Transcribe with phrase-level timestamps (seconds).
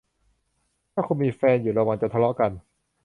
[0.93, 2.51] ถ้าคุณมีแฟนอยู่ระวังจะทะเลาะกัน